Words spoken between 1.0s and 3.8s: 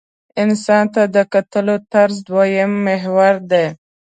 د کتلو طرز دویم محور دی.